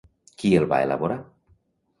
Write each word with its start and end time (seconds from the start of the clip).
Qui 0.43 0.53
el 0.61 0.65
va 0.71 0.81
elaborar? 0.87 1.21